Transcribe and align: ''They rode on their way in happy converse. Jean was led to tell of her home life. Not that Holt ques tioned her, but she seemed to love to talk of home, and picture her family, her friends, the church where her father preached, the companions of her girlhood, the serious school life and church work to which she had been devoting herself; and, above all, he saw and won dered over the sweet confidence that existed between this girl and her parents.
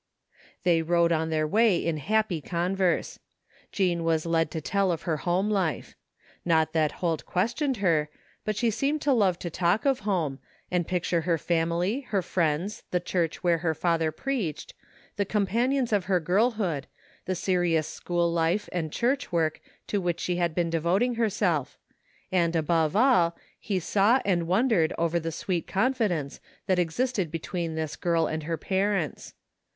''They 0.63 0.81
rode 0.81 1.11
on 1.11 1.29
their 1.29 1.45
way 1.45 1.77
in 1.77 1.97
happy 1.97 2.41
converse. 2.41 3.19
Jean 3.71 4.03
was 4.03 4.25
led 4.25 4.49
to 4.49 4.59
tell 4.59 4.91
of 4.91 5.03
her 5.03 5.17
home 5.17 5.47
life. 5.47 5.93
Not 6.43 6.73
that 6.73 6.93
Holt 6.93 7.23
ques 7.27 7.53
tioned 7.53 7.77
her, 7.81 8.09
but 8.43 8.55
she 8.55 8.71
seemed 8.71 9.03
to 9.03 9.13
love 9.13 9.37
to 9.37 9.51
talk 9.51 9.85
of 9.85 9.99
home, 9.99 10.39
and 10.71 10.87
picture 10.87 11.21
her 11.21 11.37
family, 11.37 11.99
her 12.09 12.23
friends, 12.23 12.81
the 12.89 12.99
church 12.99 13.43
where 13.43 13.59
her 13.59 13.75
father 13.75 14.11
preached, 14.11 14.73
the 15.17 15.23
companions 15.23 15.93
of 15.93 16.05
her 16.05 16.19
girlhood, 16.19 16.87
the 17.25 17.35
serious 17.35 17.87
school 17.87 18.31
life 18.31 18.67
and 18.71 18.91
church 18.91 19.31
work 19.31 19.61
to 19.85 20.01
which 20.01 20.19
she 20.19 20.37
had 20.37 20.55
been 20.55 20.71
devoting 20.71 21.13
herself; 21.13 21.77
and, 22.31 22.55
above 22.55 22.95
all, 22.95 23.37
he 23.59 23.79
saw 23.79 24.19
and 24.25 24.47
won 24.47 24.67
dered 24.67 24.93
over 24.97 25.19
the 25.19 25.31
sweet 25.31 25.67
confidence 25.67 26.39
that 26.65 26.79
existed 26.79 27.29
between 27.29 27.75
this 27.75 27.95
girl 27.95 28.25
and 28.25 28.41
her 28.41 28.57
parents. 28.57 29.35